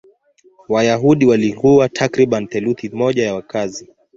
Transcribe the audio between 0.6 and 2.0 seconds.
Wayahudi walikuwa